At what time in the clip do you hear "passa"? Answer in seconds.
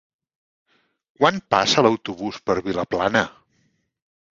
1.57-1.85